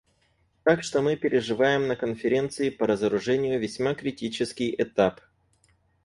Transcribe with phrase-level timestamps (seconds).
[0.63, 5.21] Так что мы переживаем на Конференции по разоружению весьма критический этап.